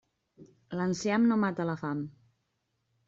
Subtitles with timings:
[0.79, 2.03] L'enciam no mata la fam.